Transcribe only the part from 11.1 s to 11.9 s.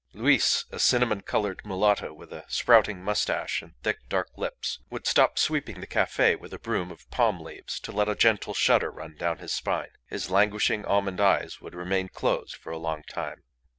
eyes would